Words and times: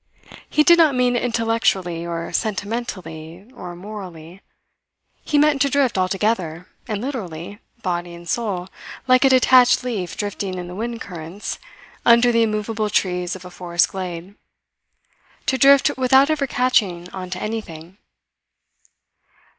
He 0.49 0.63
did 0.63 0.79
not 0.79 0.95
mean 0.95 1.15
intellectually 1.15 2.07
or 2.07 2.33
sentimentally 2.33 3.47
or 3.53 3.75
morally. 3.75 4.41
He 5.23 5.37
meant 5.37 5.61
to 5.61 5.69
drift 5.69 5.95
altogether 5.95 6.65
and 6.87 6.99
literally, 6.99 7.59
body 7.83 8.15
and 8.15 8.27
soul, 8.27 8.69
like 9.07 9.23
a 9.23 9.29
detached 9.29 9.83
leaf 9.83 10.17
drifting 10.17 10.55
in 10.55 10.65
the 10.67 10.73
wind 10.73 11.01
currents 11.01 11.59
under 12.03 12.31
the 12.31 12.41
immovable 12.41 12.89
trees 12.89 13.35
of 13.35 13.45
a 13.45 13.51
forest 13.51 13.89
glade; 13.89 14.33
to 15.45 15.59
drift 15.59 15.95
without 15.95 16.31
ever 16.31 16.47
catching 16.47 17.07
on 17.11 17.29
to 17.29 17.39
anything. 17.39 17.99